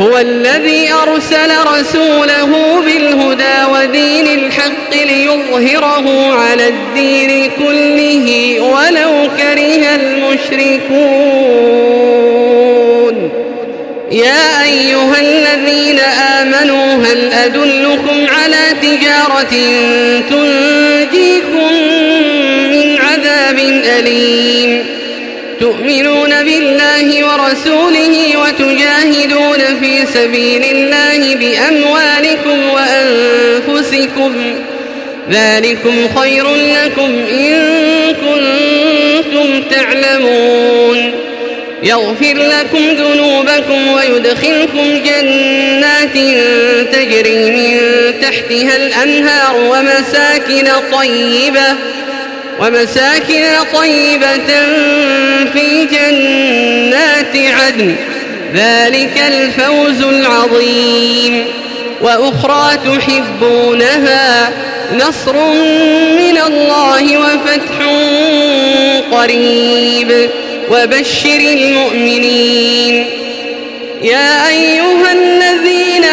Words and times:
هو 0.00 0.18
الذي 0.18 0.92
أرسل 0.92 1.50
رسوله 1.66 2.80
بالهدى 2.80 3.64
ودين 3.72 4.26
الحق 4.26 4.92
ليظهره 4.92 6.34
على 6.34 6.68
الدين 6.68 7.50
كله 7.58 8.56
ولو 8.60 9.28
كره 9.36 9.94
المشركون. 9.94 10.90
يا 14.12 14.64
أيها 14.64 15.20
الذين 15.20 15.98
آمنوا 16.40 16.94
هل 16.94 17.32
أدلكم 17.32 18.26
على 18.28 18.74
تجارة 18.82 19.54
تنجيكم 20.30 21.72
من 22.70 22.98
عذاب 22.98 23.58
أليم؟ 23.98 25.00
تؤمنون 25.60 26.42
بالله 26.42 27.26
ورسوله 27.26 28.36
وتجاهدون 28.36 28.99
سبيل 30.14 30.64
الله 30.64 31.34
بأموالكم 31.34 32.58
وأنفسكم. 32.68 34.54
ذلكم 35.30 36.08
خير 36.18 36.46
لكم 36.54 37.12
إن 37.30 37.54
كنتم 38.14 39.62
تعلمون. 39.62 41.12
يغفر 41.82 42.34
لكم 42.34 42.88
ذنوبكم 42.90 43.88
ويدخلكم 43.88 45.02
جنات 45.04 46.14
تجري 46.92 47.50
من 47.50 47.80
تحتها 48.22 48.76
الأنهار 48.76 49.56
ومساكن 49.56 50.68
طيبة 50.92 51.76
ومساكن 52.60 53.44
طيبة 53.74 54.50
في 55.52 55.84
جنات 55.84 57.36
عدن. 57.36 57.96
ذلك 58.54 59.22
الفوز 59.28 60.02
العظيم. 60.02 61.44
وأخرى 62.02 62.70
تحبونها 62.76 64.50
نصر 64.94 65.36
من 66.16 66.38
الله 66.46 67.18
وفتح 67.18 67.86
قريب. 69.12 70.30
وبشر 70.70 71.40
المؤمنين. 71.40 73.06
يا 74.02 74.48
أيها 74.48 75.12
الذين 75.12 76.04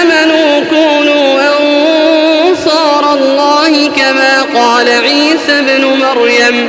آمنوا 0.00 0.64
كونوا 0.70 1.40
أنصار 1.60 3.14
الله 3.14 3.90
كما 3.96 4.42
قال 4.54 4.88
عيسى 4.88 5.60
بن 5.60 5.84
مريم. 5.84 6.68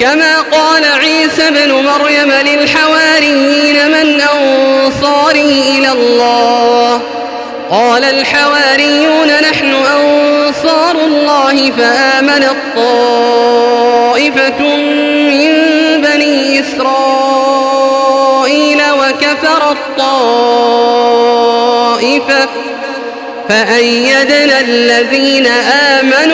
كما 0.00 0.40
قال 0.40 0.84
عيسى 0.84 1.50
بن 1.50 1.72
مريم 1.72 2.32
للحواريين 2.46 3.73
الله. 5.94 7.00
قال 7.70 8.04
الحواريون 8.04 9.28
نحن 9.50 9.74
أنصار 9.74 10.96
الله 11.06 11.70
فآمنت 11.70 12.56
طائفة 12.76 14.60
من 15.28 15.52
بني 16.02 16.60
إسرائيل 16.60 17.94
وكفرت 18.92 19.76
طائفة 19.98 20.84
فأيدنا 23.48 24.60
الذين 24.60 25.46
آمنوا 25.46 26.33